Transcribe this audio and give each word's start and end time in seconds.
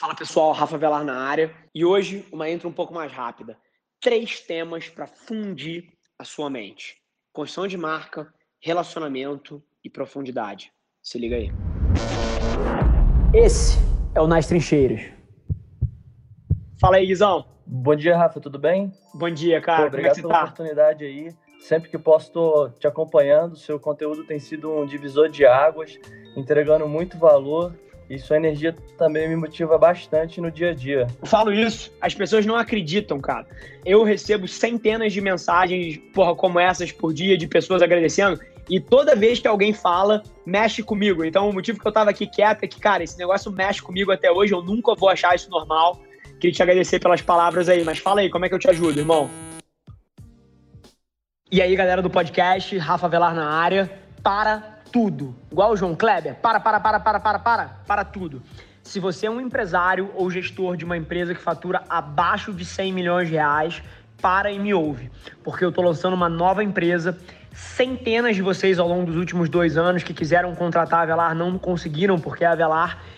Fala 0.00 0.14
pessoal, 0.14 0.52
Rafa 0.52 0.78
Velar 0.78 1.04
na 1.04 1.14
área 1.14 1.54
e 1.74 1.84
hoje 1.84 2.24
uma 2.32 2.48
intro 2.48 2.66
um 2.66 2.72
pouco 2.72 2.94
mais 2.94 3.12
rápida. 3.12 3.58
Três 4.00 4.40
temas 4.40 4.88
para 4.88 5.06
fundir 5.06 5.90
a 6.18 6.24
sua 6.24 6.48
mente: 6.48 6.96
construção 7.34 7.66
de 7.66 7.76
marca, 7.76 8.32
relacionamento 8.62 9.62
e 9.84 9.90
profundidade. 9.90 10.72
Se 11.02 11.18
liga 11.18 11.36
aí. 11.36 11.52
Esse 13.34 13.76
é 14.14 14.22
o 14.22 14.26
Nas 14.26 14.46
Trincheiras. 14.46 15.02
Fala 16.80 16.96
aí, 16.96 17.04
Guizão. 17.04 17.44
Bom 17.66 17.94
dia, 17.94 18.16
Rafa, 18.16 18.40
tudo 18.40 18.58
bem? 18.58 18.90
Bom 19.12 19.28
dia, 19.28 19.60
cara. 19.60 19.82
Pô, 19.82 19.88
obrigado 19.88 19.92
Como 19.92 20.06
é 20.06 20.08
que 20.08 20.14
você 20.14 20.22
pela 20.22 20.32
tá? 20.32 20.44
oportunidade 20.44 21.04
aí. 21.04 21.36
Sempre 21.60 21.90
que 21.90 21.98
posso, 21.98 22.32
tô 22.32 22.70
te 22.70 22.86
acompanhando. 22.86 23.54
Seu 23.54 23.78
conteúdo 23.78 24.24
tem 24.24 24.38
sido 24.38 24.72
um 24.72 24.86
divisor 24.86 25.28
de 25.28 25.44
águas, 25.44 25.98
entregando 26.34 26.88
muito 26.88 27.18
valor. 27.18 27.74
E 28.10 28.18
sua 28.18 28.38
energia 28.38 28.74
também 28.98 29.28
me 29.28 29.36
motiva 29.36 29.78
bastante 29.78 30.40
no 30.40 30.50
dia 30.50 30.72
a 30.72 30.74
dia. 30.74 31.06
Eu 31.22 31.28
falo 31.28 31.52
isso, 31.52 31.92
as 32.00 32.12
pessoas 32.12 32.44
não 32.44 32.56
acreditam, 32.56 33.20
cara. 33.20 33.46
Eu 33.86 34.02
recebo 34.02 34.48
centenas 34.48 35.12
de 35.12 35.20
mensagens, 35.20 35.96
porra, 36.12 36.34
como 36.34 36.58
essas 36.58 36.90
por 36.90 37.14
dia, 37.14 37.38
de 37.38 37.46
pessoas 37.46 37.82
agradecendo, 37.82 38.40
e 38.68 38.80
toda 38.80 39.14
vez 39.14 39.38
que 39.38 39.46
alguém 39.46 39.72
fala, 39.72 40.24
mexe 40.44 40.82
comigo. 40.82 41.24
Então, 41.24 41.48
o 41.48 41.52
motivo 41.52 41.78
que 41.78 41.86
eu 41.86 41.92
tava 41.92 42.10
aqui 42.10 42.26
quieto 42.26 42.64
é 42.64 42.66
que, 42.66 42.80
cara, 42.80 43.04
esse 43.04 43.16
negócio 43.16 43.50
mexe 43.52 43.80
comigo 43.80 44.10
até 44.10 44.28
hoje, 44.28 44.52
eu 44.52 44.62
nunca 44.62 44.92
vou 44.96 45.08
achar 45.08 45.36
isso 45.36 45.48
normal. 45.48 46.00
Queria 46.40 46.52
te 46.52 46.62
agradecer 46.64 46.98
pelas 46.98 47.22
palavras 47.22 47.68
aí, 47.68 47.84
mas 47.84 47.98
fala 47.98 48.22
aí, 48.22 48.28
como 48.28 48.44
é 48.44 48.48
que 48.48 48.54
eu 48.56 48.58
te 48.58 48.68
ajudo, 48.68 48.98
irmão? 48.98 49.30
E 51.48 51.62
aí, 51.62 51.76
galera 51.76 52.02
do 52.02 52.10
podcast, 52.10 52.76
Rafa 52.76 53.08
Velar 53.08 53.36
na 53.36 53.50
área, 53.50 53.88
para 54.20 54.69
tudo. 54.92 55.34
Igual 55.50 55.72
o 55.72 55.76
João 55.76 55.94
Kleber, 55.94 56.36
para, 56.36 56.60
para, 56.60 56.80
para, 56.80 57.00
para, 57.00 57.20
para, 57.20 57.38
para, 57.38 57.64
para 57.86 58.04
tudo. 58.04 58.42
Se 58.82 58.98
você 58.98 59.26
é 59.26 59.30
um 59.30 59.40
empresário 59.40 60.10
ou 60.14 60.30
gestor 60.30 60.76
de 60.76 60.84
uma 60.84 60.96
empresa 60.96 61.34
que 61.34 61.40
fatura 61.40 61.82
abaixo 61.88 62.52
de 62.52 62.64
100 62.64 62.92
milhões 62.92 63.28
de 63.28 63.34
reais, 63.34 63.82
para 64.20 64.50
e 64.50 64.58
me 64.58 64.74
ouve, 64.74 65.10
porque 65.42 65.64
eu 65.64 65.72
tô 65.72 65.82
lançando 65.82 66.14
uma 66.14 66.28
nova 66.28 66.62
empresa. 66.62 67.16
Centenas 67.52 68.36
de 68.36 68.42
vocês 68.42 68.78
ao 68.78 68.86
longo 68.86 69.06
dos 69.06 69.16
últimos 69.16 69.48
dois 69.48 69.76
anos 69.76 70.02
que 70.02 70.14
quiseram 70.14 70.54
contratar 70.54 71.00
a 71.00 71.02
Avelar 71.02 71.34
não 71.34 71.58
conseguiram, 71.58 72.18
porque 72.18 72.44
a 72.44 72.52
Avelar 72.52 72.98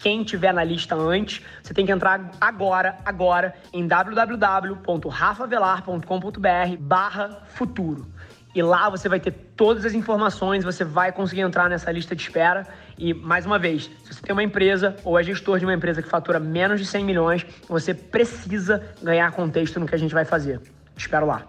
quem 0.00 0.24
tiver 0.24 0.52
na 0.52 0.64
lista 0.64 0.96
antes, 0.96 1.40
você 1.62 1.72
tem 1.74 1.86
que 1.86 1.92
entrar 1.92 2.32
agora, 2.40 2.96
agora, 3.04 3.54
em 3.72 3.86
www.rafavelar.com.br 3.86 6.76
barra 6.78 7.42
futuro. 7.46 8.08
E 8.52 8.60
lá 8.62 8.88
você 8.88 9.08
vai 9.08 9.20
ter 9.20 9.30
todas 9.54 9.84
as 9.84 9.92
informações, 9.92 10.64
você 10.64 10.82
vai 10.82 11.12
conseguir 11.12 11.42
entrar 11.42 11.70
nessa 11.70 11.92
lista 11.92 12.16
de 12.16 12.22
espera. 12.22 12.66
E, 12.98 13.14
mais 13.14 13.46
uma 13.46 13.56
vez, 13.58 13.88
se 14.02 14.14
você 14.14 14.22
tem 14.22 14.32
uma 14.32 14.42
empresa 14.42 14.96
ou 15.04 15.16
é 15.18 15.22
gestor 15.22 15.58
de 15.58 15.64
uma 15.64 15.74
empresa 15.74 16.02
que 16.02 16.08
fatura 16.08 16.40
menos 16.40 16.80
de 16.80 16.86
100 16.86 17.04
milhões, 17.04 17.46
você 17.68 17.94
precisa 17.94 18.82
ganhar 19.00 19.30
contexto 19.32 19.78
no 19.78 19.86
que 19.86 19.94
a 19.94 19.98
gente 19.98 20.12
vai 20.12 20.24
fazer. 20.24 20.60
Te 20.96 21.02
espero 21.02 21.26
lá. 21.26 21.46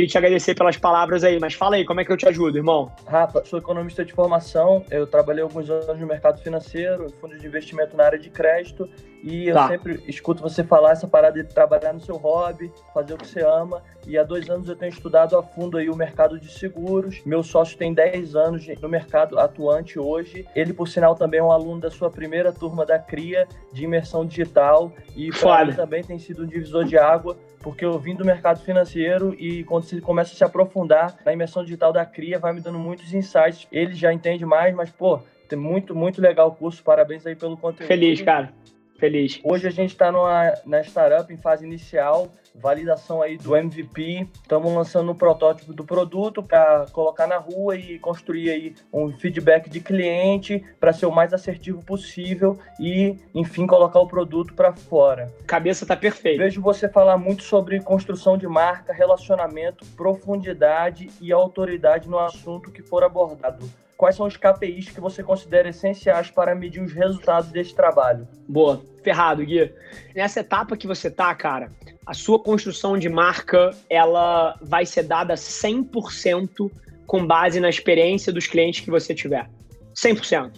Queria 0.00 0.12
te 0.12 0.16
agradecer 0.16 0.54
pelas 0.54 0.78
palavras 0.78 1.22
aí, 1.22 1.38
mas 1.38 1.52
fala 1.52 1.76
aí, 1.76 1.84
como 1.84 2.00
é 2.00 2.04
que 2.06 2.10
eu 2.10 2.16
te 2.16 2.26
ajudo, 2.26 2.56
irmão? 2.56 2.90
Rafa, 3.06 3.44
sou 3.44 3.58
economista 3.58 4.02
de 4.02 4.14
formação. 4.14 4.82
Eu 4.90 5.06
trabalhei 5.06 5.42
alguns 5.42 5.68
anos 5.68 6.00
no 6.00 6.06
mercado 6.06 6.40
financeiro, 6.40 7.10
fundo 7.20 7.38
de 7.38 7.46
investimento 7.46 7.94
na 7.94 8.04
área 8.04 8.18
de 8.18 8.30
crédito. 8.30 8.88
E 9.22 9.48
eu 9.48 9.54
Tá. 9.54 9.68
sempre 9.68 10.02
escuto 10.08 10.40
você 10.40 10.64
falar 10.64 10.92
essa 10.92 11.06
parada 11.06 11.42
de 11.42 11.52
trabalhar 11.52 11.92
no 11.92 12.00
seu 12.00 12.16
hobby, 12.16 12.72
fazer 12.94 13.12
o 13.12 13.18
que 13.18 13.26
você 13.26 13.44
ama. 13.44 13.82
E 14.06 14.16
há 14.16 14.22
dois 14.22 14.48
anos 14.48 14.70
eu 14.70 14.74
tenho 14.74 14.88
estudado 14.90 15.36
a 15.36 15.42
fundo 15.42 15.76
aí 15.76 15.90
o 15.90 15.94
mercado 15.94 16.40
de 16.40 16.50
seguros. 16.50 17.20
Meu 17.26 17.42
sócio 17.42 17.76
tem 17.76 17.92
10 17.92 18.34
anos 18.34 18.66
no 18.80 18.88
mercado 18.88 19.38
atuante 19.38 19.98
hoje. 19.98 20.46
Ele, 20.56 20.72
por 20.72 20.88
sinal, 20.88 21.14
também 21.14 21.40
é 21.40 21.42
um 21.42 21.52
aluno 21.52 21.78
da 21.78 21.90
sua 21.90 22.08
primeira 22.08 22.50
turma 22.50 22.86
da 22.86 22.98
CRIA 22.98 23.46
de 23.70 23.84
imersão 23.84 24.24
digital. 24.24 24.90
E 25.14 25.28
para 25.30 25.66
mim 25.66 25.74
também 25.74 26.02
tem 26.02 26.18
sido 26.18 26.44
um 26.44 26.46
divisor 26.46 26.84
de 26.86 26.96
água, 26.96 27.36
porque 27.60 27.84
eu 27.84 27.98
vim 27.98 28.14
do 28.14 28.24
mercado 28.24 28.60
financeiro 28.60 29.34
e 29.38 29.64
quando 29.64 29.84
você 29.84 30.00
começa 30.00 30.32
a 30.32 30.36
se 30.36 30.42
aprofundar 30.42 31.16
na 31.24 31.32
imersão 31.32 31.62
digital 31.62 31.92
da 31.92 32.04
CRIA, 32.04 32.38
vai 32.38 32.52
me 32.52 32.60
dando 32.60 32.78
muitos 32.78 33.12
insights. 33.12 33.68
Ele 33.70 33.94
já 33.94 34.12
entende 34.12 34.44
mais, 34.44 34.74
mas, 34.74 34.90
pô, 34.90 35.20
tem 35.48 35.58
muito, 35.58 35.94
muito 35.94 36.20
legal 36.20 36.48
o 36.48 36.54
curso. 36.54 36.82
Parabéns 36.82 37.26
aí 37.26 37.36
pelo 37.36 37.56
conteúdo. 37.56 37.86
Feliz, 37.86 38.22
cara. 38.22 38.52
Feliz. 39.00 39.40
Hoje 39.42 39.66
a 39.66 39.70
gente 39.70 39.92
está 39.92 40.12
na 40.12 40.80
startup 40.82 41.32
em 41.32 41.38
fase 41.38 41.64
inicial, 41.64 42.28
validação 42.54 43.22
aí 43.22 43.38
do 43.38 43.56
MVP. 43.56 44.28
Estamos 44.42 44.74
lançando 44.74 45.10
um 45.10 45.14
protótipo 45.14 45.72
do 45.72 45.82
produto 45.82 46.42
para 46.42 46.84
colocar 46.92 47.26
na 47.26 47.38
rua 47.38 47.76
e 47.76 47.98
construir 47.98 48.50
aí 48.50 48.74
um 48.92 49.10
feedback 49.10 49.70
de 49.70 49.80
cliente 49.80 50.62
para 50.78 50.92
ser 50.92 51.06
o 51.06 51.10
mais 51.10 51.32
assertivo 51.32 51.82
possível 51.82 52.58
e, 52.78 53.16
enfim, 53.34 53.66
colocar 53.66 54.00
o 54.00 54.06
produto 54.06 54.52
para 54.52 54.74
fora. 54.74 55.32
Cabeça 55.46 55.86
tá 55.86 55.96
perfeita. 55.96 56.44
Vejo 56.44 56.60
você 56.60 56.86
falar 56.86 57.16
muito 57.16 57.42
sobre 57.42 57.80
construção 57.80 58.36
de 58.36 58.46
marca, 58.46 58.92
relacionamento, 58.92 59.86
profundidade 59.96 61.08
e 61.22 61.32
autoridade 61.32 62.06
no 62.06 62.18
assunto 62.18 62.70
que 62.70 62.82
for 62.82 63.02
abordado. 63.02 63.66
Quais 64.00 64.16
são 64.16 64.26
os 64.26 64.34
KPIs 64.34 64.88
que 64.88 64.98
você 64.98 65.22
considera 65.22 65.68
essenciais 65.68 66.30
para 66.30 66.54
medir 66.54 66.80
os 66.82 66.90
resultados 66.90 67.50
desse 67.50 67.74
trabalho? 67.74 68.26
Boa. 68.48 68.82
Ferrado, 69.04 69.44
Gui. 69.44 69.70
Nessa 70.16 70.40
etapa 70.40 70.74
que 70.74 70.86
você 70.86 71.10
tá, 71.10 71.34
cara, 71.34 71.70
a 72.06 72.14
sua 72.14 72.38
construção 72.38 72.96
de 72.96 73.10
marca, 73.10 73.76
ela 73.90 74.56
vai 74.62 74.86
ser 74.86 75.02
dada 75.02 75.34
100% 75.34 76.72
com 77.06 77.26
base 77.26 77.60
na 77.60 77.68
experiência 77.68 78.32
dos 78.32 78.46
clientes 78.46 78.80
que 78.80 78.90
você 78.90 79.14
tiver. 79.14 79.50
100%. 79.94 80.52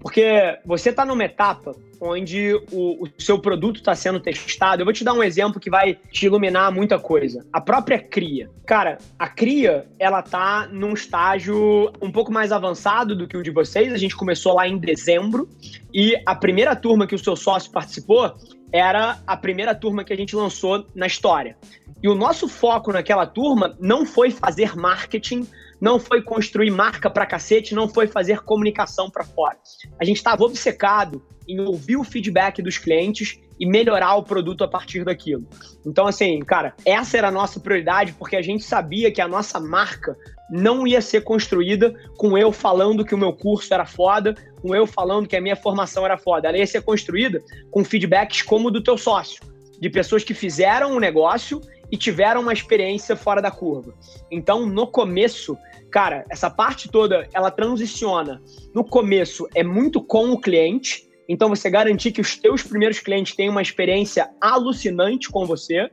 Porque 0.00 0.58
você 0.64 0.92
tá 0.92 1.04
numa 1.04 1.24
etapa 1.24 1.74
onde 2.00 2.54
o, 2.70 3.04
o 3.04 3.08
seu 3.18 3.38
produto 3.38 3.76
está 3.76 3.94
sendo 3.94 4.20
testado. 4.20 4.82
Eu 4.82 4.84
vou 4.84 4.92
te 4.92 5.02
dar 5.02 5.14
um 5.14 5.22
exemplo 5.22 5.60
que 5.60 5.70
vai 5.70 5.94
te 6.10 6.26
iluminar 6.26 6.70
muita 6.70 6.98
coisa. 6.98 7.46
A 7.52 7.60
própria 7.60 7.98
cria. 7.98 8.50
Cara, 8.66 8.98
a 9.18 9.28
cria, 9.28 9.86
ela 9.98 10.22
tá 10.22 10.68
num 10.70 10.92
estágio 10.92 11.90
um 12.00 12.10
pouco 12.10 12.30
mais 12.30 12.52
avançado 12.52 13.16
do 13.16 13.26
que 13.26 13.36
o 13.36 13.42
de 13.42 13.50
vocês. 13.50 13.92
A 13.92 13.98
gente 13.98 14.14
começou 14.14 14.54
lá 14.54 14.68
em 14.68 14.78
dezembro 14.78 15.48
e 15.92 16.14
a 16.26 16.34
primeira 16.34 16.76
turma 16.76 17.06
que 17.06 17.14
o 17.14 17.18
seu 17.18 17.34
sócio 17.34 17.70
participou 17.70 18.34
era 18.72 19.18
a 19.26 19.36
primeira 19.36 19.74
turma 19.74 20.04
que 20.04 20.12
a 20.12 20.16
gente 20.16 20.36
lançou 20.36 20.86
na 20.94 21.06
história. 21.06 21.56
E 22.02 22.08
o 22.08 22.14
nosso 22.14 22.48
foco 22.48 22.92
naquela 22.92 23.26
turma 23.26 23.74
não 23.80 24.04
foi 24.04 24.30
fazer 24.30 24.76
marketing, 24.76 25.46
não 25.80 25.98
foi 25.98 26.22
construir 26.22 26.70
marca 26.70 27.10
pra 27.10 27.26
cacete, 27.26 27.74
não 27.74 27.88
foi 27.88 28.06
fazer 28.06 28.40
comunicação 28.40 29.10
pra 29.10 29.24
fora. 29.24 29.56
A 30.00 30.04
gente 30.04 30.16
estava 30.16 30.44
obcecado 30.44 31.22
em 31.48 31.60
ouvir 31.60 31.96
o 31.96 32.04
feedback 32.04 32.60
dos 32.60 32.78
clientes 32.78 33.38
e 33.58 33.66
melhorar 33.66 34.16
o 34.16 34.22
produto 34.22 34.64
a 34.64 34.68
partir 34.68 35.04
daquilo. 35.04 35.46
Então, 35.84 36.06
assim, 36.06 36.40
cara, 36.40 36.74
essa 36.84 37.16
era 37.16 37.28
a 37.28 37.32
nossa 37.32 37.60
prioridade 37.60 38.14
porque 38.18 38.36
a 38.36 38.42
gente 38.42 38.64
sabia 38.64 39.10
que 39.10 39.20
a 39.20 39.28
nossa 39.28 39.58
marca 39.58 40.16
não 40.50 40.86
ia 40.86 41.00
ser 41.00 41.22
construída 41.22 41.94
com 42.16 42.36
eu 42.36 42.52
falando 42.52 43.04
que 43.04 43.14
o 43.14 43.18
meu 43.18 43.32
curso 43.32 43.72
era 43.72 43.86
foda, 43.86 44.34
com 44.60 44.74
eu 44.74 44.86
falando 44.86 45.28
que 45.28 45.36
a 45.36 45.40
minha 45.40 45.56
formação 45.56 46.04
era 46.04 46.18
foda. 46.18 46.48
Ela 46.48 46.58
ia 46.58 46.66
ser 46.66 46.82
construída 46.82 47.42
com 47.70 47.84
feedbacks 47.84 48.42
como 48.42 48.68
o 48.68 48.70
do 48.70 48.82
teu 48.82 48.98
sócio, 48.98 49.40
de 49.80 49.88
pessoas 49.88 50.22
que 50.22 50.34
fizeram 50.34 50.92
um 50.92 51.00
negócio 51.00 51.60
e 51.90 51.96
tiveram 51.96 52.42
uma 52.42 52.52
experiência 52.52 53.16
fora 53.16 53.40
da 53.40 53.50
curva. 53.50 53.94
Então, 54.30 54.66
no 54.66 54.86
começo, 54.86 55.56
cara, 55.90 56.24
essa 56.30 56.50
parte 56.50 56.88
toda, 56.90 57.28
ela 57.32 57.50
transiciona. 57.50 58.42
No 58.74 58.84
começo 58.84 59.48
é 59.54 59.62
muito 59.62 60.02
com 60.02 60.30
o 60.30 60.40
cliente, 60.40 61.06
então 61.28 61.48
você 61.48 61.68
garantir 61.68 62.12
que 62.12 62.20
os 62.20 62.36
teus 62.36 62.62
primeiros 62.62 63.00
clientes 63.00 63.34
tenham 63.34 63.52
uma 63.52 63.62
experiência 63.62 64.30
alucinante 64.40 65.28
com 65.28 65.44
você. 65.44 65.90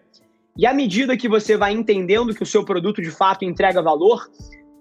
E 0.58 0.68
à 0.68 0.74
medida 0.74 1.18
que 1.18 1.28
você 1.28 1.58
vai 1.58 1.74
entendendo 1.74 2.34
que 2.34 2.44
o 2.44 2.46
seu 2.46 2.64
produto 2.64 3.02
de 3.02 3.10
fato 3.10 3.44
entrega 3.44 3.82
valor, 3.82 4.30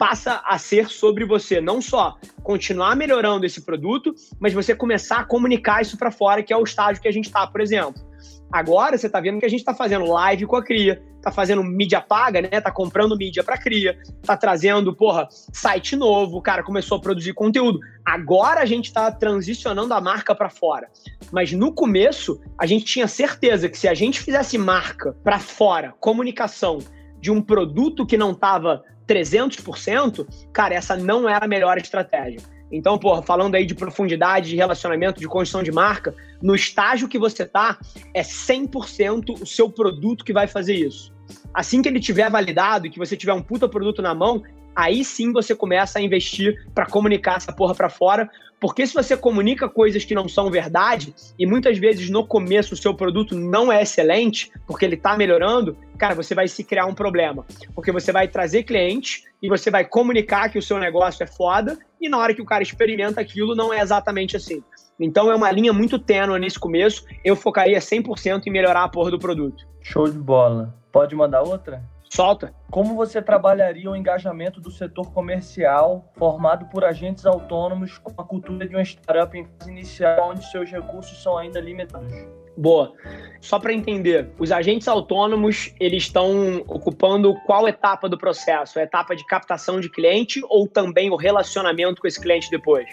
passa 0.02 0.42
a 0.44 0.58
ser 0.58 0.88
sobre 0.88 1.24
você 1.24 1.60
não 1.60 1.80
só 1.80 2.16
continuar 2.42 2.96
melhorando 2.96 3.46
esse 3.46 3.60
produto, 3.60 4.12
mas 4.40 4.52
você 4.52 4.74
começar 4.74 5.18
a 5.18 5.24
comunicar 5.24 5.80
isso 5.80 5.96
para 5.96 6.10
fora, 6.10 6.42
que 6.42 6.52
é 6.52 6.56
o 6.56 6.64
estágio 6.64 7.00
que 7.00 7.06
a 7.06 7.12
gente 7.12 7.26
está, 7.26 7.46
por 7.46 7.60
exemplo. 7.60 8.02
Agora 8.50 8.98
você 8.98 9.06
está 9.06 9.20
vendo 9.20 9.38
que 9.38 9.46
a 9.46 9.48
gente 9.48 9.60
está 9.60 9.72
fazendo 9.72 10.04
live 10.06 10.44
com 10.44 10.56
a 10.56 10.64
Cria, 10.64 11.00
está 11.16 11.30
fazendo 11.30 11.62
mídia 11.62 12.00
paga, 12.00 12.42
né? 12.42 12.60
Tá 12.60 12.72
comprando 12.72 13.16
mídia 13.16 13.44
para 13.44 13.56
Cria, 13.56 13.96
tá 14.26 14.36
trazendo, 14.36 14.92
porra, 14.92 15.28
site 15.30 15.94
novo, 15.94 16.38
o 16.38 16.42
cara 16.42 16.64
começou 16.64 16.98
a 16.98 17.00
produzir 17.00 17.32
conteúdo. 17.32 17.78
Agora 18.04 18.60
a 18.60 18.66
gente 18.66 18.86
está 18.86 19.08
transicionando 19.12 19.94
a 19.94 20.00
marca 20.00 20.34
para 20.34 20.50
fora. 20.50 20.90
Mas 21.30 21.52
no 21.52 21.72
começo, 21.72 22.40
a 22.58 22.66
gente 22.66 22.86
tinha 22.86 23.06
certeza 23.06 23.68
que 23.68 23.78
se 23.78 23.86
a 23.86 23.94
gente 23.94 24.18
fizesse 24.20 24.58
marca 24.58 25.16
para 25.22 25.38
fora, 25.38 25.94
comunicação 26.00 26.80
de 27.20 27.30
um 27.30 27.40
produto 27.40 28.04
que 28.04 28.16
não 28.16 28.32
estava 28.32 28.82
300%, 29.06 30.26
cara, 30.52 30.74
essa 30.74 30.96
não 30.96 31.28
era 31.28 31.44
a 31.44 31.48
melhor 31.48 31.78
estratégia. 31.78 32.40
Então, 32.70 32.98
porra, 32.98 33.22
falando 33.22 33.54
aí 33.54 33.66
de 33.66 33.74
profundidade, 33.74 34.48
de 34.48 34.56
relacionamento, 34.56 35.20
de 35.20 35.26
construção 35.26 35.62
de 35.62 35.70
marca, 35.70 36.14
no 36.40 36.54
estágio 36.54 37.06
que 37.06 37.18
você 37.18 37.44
tá, 37.44 37.78
é 38.14 38.22
100% 38.22 39.42
o 39.42 39.46
seu 39.46 39.68
produto 39.68 40.24
que 40.24 40.32
vai 40.32 40.48
fazer 40.48 40.74
isso. 40.74 41.12
Assim 41.52 41.82
que 41.82 41.88
ele 41.88 42.00
tiver 42.00 42.30
validado 42.30 42.86
e 42.86 42.90
que 42.90 42.98
você 42.98 43.14
tiver 43.14 43.34
um 43.34 43.42
puta 43.42 43.68
produto 43.68 44.00
na 44.00 44.14
mão, 44.14 44.42
aí 44.74 45.04
sim 45.04 45.32
você 45.32 45.54
começa 45.54 45.98
a 45.98 46.02
investir 46.02 46.66
para 46.74 46.86
comunicar 46.86 47.36
essa 47.36 47.52
porra 47.52 47.74
para 47.74 47.90
fora, 47.90 48.30
porque 48.62 48.86
se 48.86 48.94
você 48.94 49.16
comunica 49.16 49.68
coisas 49.68 50.04
que 50.04 50.14
não 50.14 50.28
são 50.28 50.48
verdade, 50.48 51.12
e 51.36 51.44
muitas 51.44 51.78
vezes 51.78 52.08
no 52.08 52.24
começo 52.24 52.74
o 52.74 52.76
seu 52.76 52.94
produto 52.94 53.34
não 53.34 53.72
é 53.72 53.82
excelente, 53.82 54.52
porque 54.68 54.84
ele 54.84 54.94
está 54.94 55.16
melhorando, 55.16 55.76
cara, 55.98 56.14
você 56.14 56.32
vai 56.32 56.46
se 56.46 56.62
criar 56.62 56.86
um 56.86 56.94
problema. 56.94 57.44
Porque 57.74 57.90
você 57.90 58.12
vai 58.12 58.28
trazer 58.28 58.62
clientes 58.62 59.24
e 59.42 59.48
você 59.48 59.68
vai 59.68 59.84
comunicar 59.84 60.48
que 60.48 60.60
o 60.60 60.62
seu 60.62 60.78
negócio 60.78 61.24
é 61.24 61.26
foda, 61.26 61.76
e 62.00 62.08
na 62.08 62.18
hora 62.18 62.32
que 62.32 62.40
o 62.40 62.44
cara 62.46 62.62
experimenta 62.62 63.20
aquilo, 63.20 63.56
não 63.56 63.74
é 63.74 63.80
exatamente 63.80 64.36
assim. 64.36 64.62
Então 65.00 65.28
é 65.28 65.34
uma 65.34 65.50
linha 65.50 65.72
muito 65.72 65.98
tênue 65.98 66.38
nesse 66.38 66.60
começo. 66.60 67.04
Eu 67.24 67.34
focaria 67.34 67.80
100% 67.80 68.46
em 68.46 68.52
melhorar 68.52 68.84
a 68.84 68.88
porra 68.88 69.10
do 69.10 69.18
produto. 69.18 69.66
Show 69.80 70.08
de 70.08 70.18
bola. 70.18 70.72
Pode 70.92 71.16
mandar 71.16 71.42
outra? 71.42 71.82
Solta. 72.14 72.52
Como 72.70 72.94
você 72.94 73.22
trabalharia 73.22 73.90
o 73.90 73.96
engajamento 73.96 74.60
do 74.60 74.70
setor 74.70 75.10
comercial 75.12 76.12
formado 76.18 76.66
por 76.66 76.84
agentes 76.84 77.24
autônomos 77.24 77.96
com 77.96 78.12
a 78.20 78.24
cultura 78.24 78.68
de 78.68 78.74
uma 78.74 78.82
startup 78.82 79.36
em 79.36 79.46
fase 79.46 79.70
inicial 79.70 80.28
onde 80.28 80.44
seus 80.50 80.70
recursos 80.70 81.22
são 81.22 81.38
ainda 81.38 81.58
limitados? 81.58 82.12
Boa. 82.54 82.92
Só 83.40 83.58
para 83.58 83.72
entender, 83.72 84.30
os 84.38 84.52
agentes 84.52 84.86
autônomos, 84.88 85.74
eles 85.80 86.02
estão 86.02 86.58
ocupando 86.68 87.34
qual 87.46 87.66
etapa 87.66 88.10
do 88.10 88.18
processo? 88.18 88.78
A 88.78 88.82
etapa 88.82 89.16
de 89.16 89.26
captação 89.26 89.80
de 89.80 89.88
cliente 89.88 90.42
ou 90.50 90.68
também 90.68 91.08
o 91.08 91.16
relacionamento 91.16 92.02
com 92.02 92.06
esse 92.06 92.20
cliente 92.20 92.50
depois? 92.50 92.86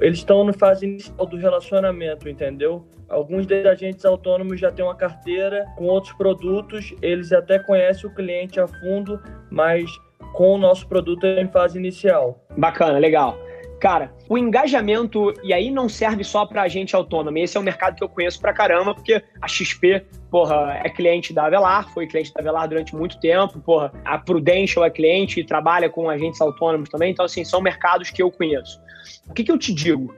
Eles 0.00 0.18
estão 0.18 0.44
na 0.44 0.52
fase 0.52 0.86
inicial 0.86 1.26
do 1.26 1.36
relacionamento, 1.36 2.28
entendeu? 2.28 2.86
Alguns 3.08 3.46
dos 3.46 3.64
agentes 3.66 4.04
autônomos 4.04 4.58
já 4.58 4.70
têm 4.70 4.84
uma 4.84 4.96
carteira 4.96 5.66
com 5.76 5.84
outros 5.84 6.12
produtos, 6.14 6.94
eles 7.02 7.32
até 7.32 7.58
conhecem 7.58 8.08
o 8.08 8.14
cliente 8.14 8.58
a 8.58 8.66
fundo, 8.66 9.20
mas 9.50 9.90
com 10.32 10.54
o 10.54 10.58
nosso 10.58 10.88
produto 10.88 11.26
em 11.26 11.46
fase 11.48 11.78
inicial. 11.78 12.42
Bacana, 12.56 12.98
legal. 12.98 13.38
Cara, 13.82 14.14
o 14.28 14.38
engajamento, 14.38 15.34
e 15.42 15.52
aí 15.52 15.68
não 15.68 15.88
serve 15.88 16.22
só 16.22 16.46
para 16.46 16.62
agente 16.62 16.94
autônomo, 16.94 17.36
esse 17.38 17.56
é 17.56 17.60
um 17.60 17.64
mercado 17.64 17.96
que 17.96 18.04
eu 18.04 18.08
conheço 18.08 18.40
pra 18.40 18.52
caramba, 18.52 18.94
porque 18.94 19.20
a 19.40 19.48
XP, 19.48 20.06
porra, 20.30 20.80
é 20.84 20.88
cliente 20.88 21.34
da 21.34 21.46
Avelar, 21.46 21.92
foi 21.92 22.06
cliente 22.06 22.32
da 22.32 22.40
Avelar 22.40 22.68
durante 22.68 22.94
muito 22.94 23.18
tempo, 23.18 23.58
porra, 23.58 23.92
a 24.04 24.16
Prudential 24.18 24.84
é 24.84 24.90
cliente 24.90 25.40
e 25.40 25.44
trabalha 25.44 25.90
com 25.90 26.08
agentes 26.08 26.40
autônomos 26.40 26.88
também, 26.88 27.10
então, 27.10 27.24
assim, 27.24 27.44
são 27.44 27.60
mercados 27.60 28.08
que 28.08 28.22
eu 28.22 28.30
conheço. 28.30 28.80
O 29.28 29.34
que, 29.34 29.44
que 29.44 29.52
eu 29.52 29.58
te 29.58 29.72
digo? 29.72 30.14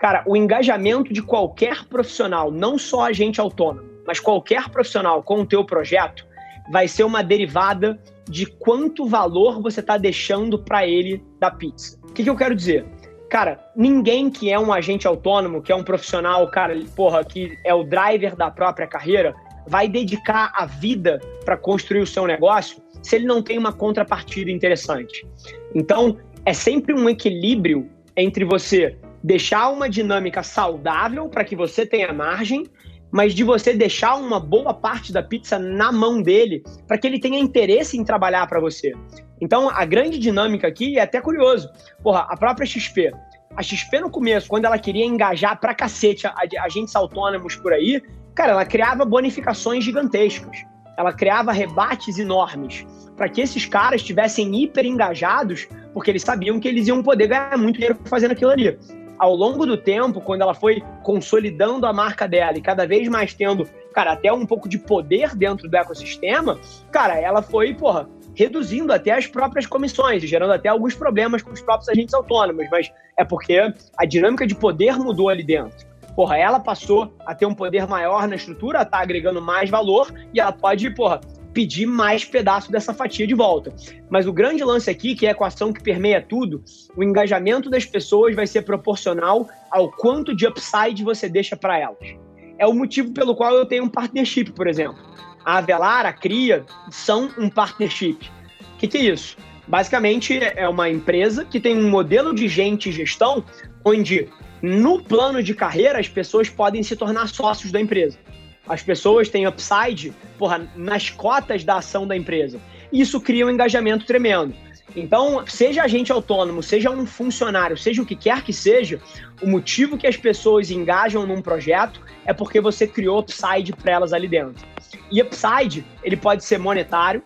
Cara, 0.00 0.24
o 0.26 0.36
engajamento 0.36 1.12
de 1.12 1.22
qualquer 1.22 1.84
profissional, 1.86 2.50
não 2.50 2.76
só 2.78 3.04
agente 3.04 3.40
autônomo, 3.40 3.88
mas 4.06 4.18
qualquer 4.18 4.68
profissional 4.68 5.22
com 5.22 5.42
o 5.42 5.46
teu 5.46 5.64
projeto, 5.64 6.26
vai 6.70 6.88
ser 6.88 7.04
uma 7.04 7.22
derivada 7.22 8.00
de 8.28 8.46
quanto 8.46 9.06
valor 9.06 9.60
você 9.60 9.80
está 9.80 9.96
deixando 9.96 10.58
para 10.58 10.86
ele 10.86 11.22
da 11.38 11.50
pizza. 11.50 11.98
O 12.02 12.12
que, 12.12 12.24
que 12.24 12.30
eu 12.30 12.36
quero 12.36 12.54
dizer? 12.54 12.84
Cara, 13.28 13.58
ninguém 13.74 14.30
que 14.30 14.52
é 14.52 14.58
um 14.58 14.72
agente 14.72 15.06
autônomo, 15.06 15.62
que 15.62 15.72
é 15.72 15.74
um 15.74 15.82
profissional, 15.82 16.46
cara, 16.50 16.78
porra, 16.94 17.24
que 17.24 17.56
é 17.64 17.72
o 17.72 17.82
driver 17.82 18.36
da 18.36 18.50
própria 18.50 18.86
carreira, 18.86 19.34
vai 19.66 19.88
dedicar 19.88 20.52
a 20.54 20.66
vida 20.66 21.20
para 21.44 21.56
construir 21.56 22.00
o 22.00 22.06
seu 22.06 22.26
negócio 22.26 22.82
se 23.02 23.16
ele 23.16 23.24
não 23.24 23.42
tem 23.42 23.58
uma 23.58 23.72
contrapartida 23.72 24.50
interessante. 24.50 25.26
Então, 25.74 26.18
é 26.44 26.52
sempre 26.52 26.94
um 26.94 27.08
equilíbrio 27.08 27.88
entre 28.16 28.44
você 28.44 28.98
deixar 29.22 29.68
uma 29.68 29.88
dinâmica 29.88 30.42
saudável 30.42 31.28
para 31.28 31.44
que 31.44 31.54
você 31.54 31.86
tenha 31.86 32.12
margem, 32.12 32.66
mas 33.10 33.34
de 33.34 33.44
você 33.44 33.74
deixar 33.74 34.16
uma 34.16 34.40
boa 34.40 34.72
parte 34.72 35.12
da 35.12 35.22
pizza 35.22 35.58
na 35.58 35.92
mão 35.92 36.22
dele 36.22 36.62
para 36.88 36.98
que 36.98 37.06
ele 37.06 37.20
tenha 37.20 37.38
interesse 37.38 37.96
em 37.96 38.04
trabalhar 38.04 38.46
para 38.46 38.58
você. 38.58 38.92
Então, 39.40 39.68
a 39.68 39.84
grande 39.84 40.18
dinâmica 40.18 40.66
aqui 40.66 40.98
é 40.98 41.02
até 41.02 41.20
curioso. 41.20 41.68
Porra, 42.02 42.26
a 42.28 42.36
própria 42.36 42.66
XP. 42.66 43.12
A 43.54 43.62
XP 43.62 44.00
no 44.00 44.10
começo, 44.10 44.48
quando 44.48 44.64
ela 44.64 44.78
queria 44.78 45.04
engajar 45.04 45.60
pra 45.60 45.74
cacete 45.74 46.26
agentes 46.58 46.96
autônomos 46.96 47.54
por 47.56 47.72
aí, 47.72 48.00
cara, 48.34 48.52
ela 48.52 48.64
criava 48.64 49.04
bonificações 49.04 49.84
gigantescas. 49.84 50.56
Ela 50.96 51.12
criava 51.12 51.52
rebates 51.52 52.18
enormes 52.18 52.86
para 53.16 53.28
que 53.28 53.40
esses 53.40 53.66
caras 53.66 54.00
estivessem 54.00 54.54
hiper 54.54 54.84
engajados 54.84 55.68
porque 55.92 56.10
eles 56.10 56.22
sabiam 56.22 56.58
que 56.58 56.68
eles 56.68 56.88
iam 56.88 57.02
poder 57.02 57.28
ganhar 57.28 57.58
muito 57.58 57.76
dinheiro 57.76 57.98
fazendo 58.04 58.32
aquilo 58.32 58.50
ali. 58.50 58.78
Ao 59.18 59.34
longo 59.34 59.64
do 59.64 59.76
tempo, 59.76 60.20
quando 60.20 60.42
ela 60.42 60.54
foi 60.54 60.82
consolidando 61.02 61.86
a 61.86 61.92
marca 61.92 62.26
dela 62.26 62.58
e 62.58 62.62
cada 62.62 62.86
vez 62.86 63.08
mais 63.08 63.34
tendo, 63.34 63.68
cara, 63.94 64.12
até 64.12 64.32
um 64.32 64.44
pouco 64.44 64.68
de 64.68 64.78
poder 64.78 65.36
dentro 65.36 65.68
do 65.68 65.76
ecossistema, 65.76 66.58
cara, 66.90 67.20
ela 67.20 67.42
foi, 67.42 67.74
porra, 67.74 68.08
reduzindo 68.34 68.92
até 68.92 69.12
as 69.12 69.26
próprias 69.26 69.66
comissões, 69.66 70.22
gerando 70.22 70.52
até 70.52 70.68
alguns 70.68 70.94
problemas 70.94 71.42
com 71.42 71.52
os 71.52 71.60
próprios 71.60 71.88
agentes 71.88 72.14
autônomos, 72.14 72.66
mas 72.70 72.90
é 73.16 73.24
porque 73.24 73.72
a 73.96 74.04
dinâmica 74.04 74.46
de 74.46 74.54
poder 74.54 74.96
mudou 74.96 75.28
ali 75.28 75.44
dentro. 75.44 75.91
Porra, 76.14 76.36
ela 76.36 76.60
passou 76.60 77.14
a 77.26 77.34
ter 77.34 77.46
um 77.46 77.54
poder 77.54 77.86
maior 77.86 78.28
na 78.28 78.36
estrutura, 78.36 78.84
tá 78.84 78.98
agregando 78.98 79.40
mais 79.40 79.70
valor 79.70 80.12
e 80.32 80.40
ela 80.40 80.52
pode, 80.52 80.90
porra, 80.90 81.20
pedir 81.52 81.86
mais 81.86 82.24
pedaço 82.24 82.70
dessa 82.70 82.92
fatia 82.94 83.26
de 83.26 83.34
volta. 83.34 83.74
Mas 84.10 84.26
o 84.26 84.32
grande 84.32 84.64
lance 84.64 84.90
aqui, 84.90 85.14
que 85.14 85.26
é 85.26 85.30
a 85.30 85.32
equação 85.32 85.72
que 85.72 85.82
permeia 85.82 86.20
tudo, 86.20 86.62
o 86.96 87.02
engajamento 87.02 87.70
das 87.70 87.84
pessoas 87.84 88.34
vai 88.34 88.46
ser 88.46 88.62
proporcional 88.62 89.48
ao 89.70 89.90
quanto 89.90 90.34
de 90.34 90.46
upside 90.46 91.04
você 91.04 91.28
deixa 91.28 91.56
para 91.56 91.78
elas. 91.78 92.16
É 92.58 92.66
o 92.66 92.72
motivo 92.72 93.12
pelo 93.12 93.34
qual 93.34 93.54
eu 93.54 93.66
tenho 93.66 93.84
um 93.84 93.88
partnership, 93.88 94.52
por 94.52 94.66
exemplo. 94.66 94.98
A 95.44 95.58
Avelar, 95.58 96.06
a 96.06 96.12
Cria, 96.12 96.64
são 96.90 97.28
um 97.38 97.48
partnership. 97.48 98.30
O 98.74 98.78
que, 98.78 98.86
que 98.86 98.98
é 98.98 99.00
isso? 99.00 99.36
Basicamente, 99.66 100.38
é 100.38 100.68
uma 100.68 100.88
empresa 100.88 101.44
que 101.44 101.60
tem 101.60 101.76
um 101.76 101.88
modelo 101.88 102.34
de 102.34 102.48
gente 102.48 102.88
e 102.88 102.92
gestão 102.92 103.44
onde, 103.84 104.28
no 104.62 105.02
plano 105.02 105.42
de 105.42 105.54
carreira, 105.54 105.98
as 105.98 106.08
pessoas 106.08 106.48
podem 106.48 106.82
se 106.82 106.94
tornar 106.94 107.26
sócios 107.26 107.72
da 107.72 107.80
empresa. 107.80 108.16
As 108.66 108.80
pessoas 108.82 109.28
têm 109.28 109.46
upside, 109.46 110.12
porra, 110.38 110.70
nas 110.76 111.10
cotas 111.10 111.64
da 111.64 111.78
ação 111.78 112.06
da 112.06 112.16
empresa. 112.16 112.60
Isso 112.92 113.20
cria 113.20 113.44
um 113.44 113.50
engajamento 113.50 114.06
tremendo. 114.06 114.54
Então, 114.94 115.44
seja 115.46 115.82
agente 115.82 116.12
autônomo, 116.12 116.62
seja 116.62 116.90
um 116.90 117.06
funcionário, 117.06 117.76
seja 117.76 118.02
o 118.02 118.06
que 118.06 118.14
quer 118.14 118.42
que 118.42 118.52
seja, 118.52 119.00
o 119.42 119.48
motivo 119.48 119.96
que 119.96 120.06
as 120.06 120.16
pessoas 120.16 120.70
engajam 120.70 121.26
num 121.26 121.40
projeto 121.40 122.00
é 122.24 122.32
porque 122.32 122.60
você 122.60 122.86
criou 122.86 123.18
upside 123.20 123.72
para 123.72 123.92
elas 123.92 124.12
ali 124.12 124.28
dentro. 124.28 124.64
E 125.10 125.20
upside, 125.20 125.84
ele 126.04 126.16
pode 126.16 126.44
ser 126.44 126.58
monetário, 126.58 127.22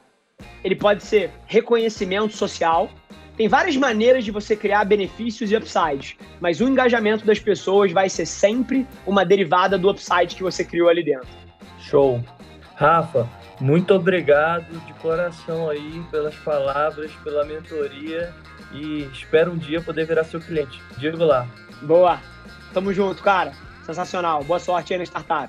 ele 0.62 0.76
pode 0.76 1.02
ser 1.02 1.30
reconhecimento 1.46 2.36
social, 2.36 2.88
tem 3.36 3.48
várias 3.48 3.76
maneiras 3.76 4.24
de 4.24 4.30
você 4.30 4.56
criar 4.56 4.84
benefícios 4.84 5.52
e 5.52 5.56
upsides, 5.56 6.16
mas 6.40 6.60
o 6.60 6.68
engajamento 6.68 7.26
das 7.26 7.38
pessoas 7.38 7.92
vai 7.92 8.08
ser 8.08 8.26
sempre 8.26 8.86
uma 9.06 9.24
derivada 9.24 9.76
do 9.76 9.90
upside 9.90 10.34
que 10.34 10.42
você 10.42 10.64
criou 10.64 10.88
ali 10.88 11.04
dentro. 11.04 11.28
Show. 11.78 12.22
Rafa, 12.74 13.28
muito 13.60 13.94
obrigado 13.94 14.70
de 14.86 14.92
coração 14.94 15.68
aí 15.70 16.02
pelas 16.10 16.34
palavras, 16.36 17.10
pela 17.24 17.44
mentoria 17.44 18.32
e 18.72 19.08
espero 19.12 19.52
um 19.52 19.56
dia 19.56 19.80
poder 19.80 20.06
virar 20.06 20.24
seu 20.24 20.40
cliente. 20.40 20.82
Digo 20.98 21.22
lá. 21.24 21.46
Boa. 21.82 22.20
Tamo 22.72 22.92
junto, 22.92 23.22
cara. 23.22 23.52
Sensacional. 23.84 24.42
Boa 24.44 24.58
sorte 24.58 24.92
aí 24.92 24.98
na 24.98 25.04
startup. 25.04 25.48